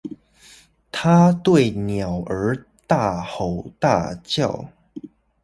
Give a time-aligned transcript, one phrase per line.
[0.91, 4.67] 他對鳥兒大吼大叫！